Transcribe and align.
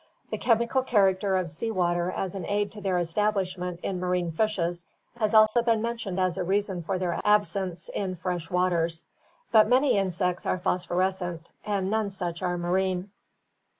The 0.31 0.39
chemical 0.39 0.81
character 0.81 1.37
of 1.37 1.47
sea 1.47 1.69
water 1.69 2.09
as 2.09 2.33
an 2.33 2.43
aid 2.47 2.71
to 2.71 2.81
their 2.81 2.97
establishment 2.97 3.79
in 3.83 3.99
marine 3.99 4.31
fishes 4.31 4.83
has 5.17 5.35
also 5.35 5.61
been 5.61 5.79
mentioned 5.79 6.19
as 6.19 6.39
a 6.39 6.43
reason 6.43 6.81
for 6.81 6.97
their 6.97 7.21
absence 7.23 7.87
in 7.87 8.15
fresh 8.15 8.49
waters. 8.49 9.05
But 9.51 9.69
many 9.69 9.99
insects 9.99 10.47
are 10.47 10.57
phosphorescent 10.57 11.51
and 11.63 11.91
none 11.91 12.09
such 12.09 12.41
are 12.41 12.57
marine. 12.57 13.11